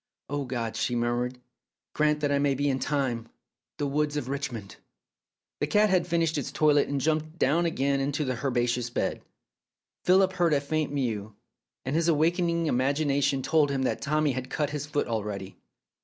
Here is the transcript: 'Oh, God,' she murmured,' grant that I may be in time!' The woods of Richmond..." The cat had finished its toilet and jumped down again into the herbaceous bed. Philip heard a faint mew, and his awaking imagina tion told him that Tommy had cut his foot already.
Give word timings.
'Oh, 0.31 0.45
God,' 0.45 0.75
she 0.75 0.95
murmured,' 0.95 1.39
grant 1.93 2.21
that 2.21 2.31
I 2.31 2.39
may 2.39 2.55
be 2.55 2.71
in 2.71 2.79
time!' 2.79 3.29
The 3.77 3.85
woods 3.85 4.17
of 4.17 4.29
Richmond..." 4.29 4.77
The 5.61 5.67
cat 5.67 5.91
had 5.91 6.07
finished 6.07 6.39
its 6.39 6.51
toilet 6.51 6.87
and 6.87 6.99
jumped 6.99 7.37
down 7.37 7.67
again 7.67 7.99
into 7.99 8.25
the 8.25 8.43
herbaceous 8.43 8.89
bed. 8.89 9.21
Philip 10.03 10.33
heard 10.33 10.55
a 10.55 10.59
faint 10.59 10.91
mew, 10.91 11.35
and 11.85 11.95
his 11.95 12.07
awaking 12.07 12.49
imagina 12.65 13.21
tion 13.21 13.43
told 13.43 13.69
him 13.69 13.83
that 13.83 14.01
Tommy 14.01 14.31
had 14.31 14.49
cut 14.49 14.71
his 14.71 14.87
foot 14.87 15.05
already. 15.07 15.55